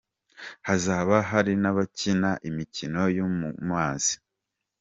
Hazaba 0.67 1.15
hari 1.31 1.53
n'abakina 1.61 2.31
imikino 2.49 3.01
yo 3.17 3.25
mu 3.37 3.49
mazi. 3.69 4.13